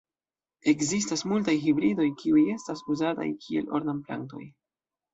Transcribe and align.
Ekzistas 0.71 1.23
multaj 1.33 1.55
hibridoj, 1.67 2.09
kiuj 2.23 2.49
estas 2.57 2.85
uzataj 2.97 3.31
kiel 3.47 3.73
ornamplantoj. 3.81 4.47